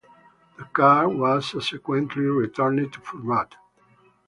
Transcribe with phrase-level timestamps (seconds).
[0.57, 3.55] The car was subsequently returned to format.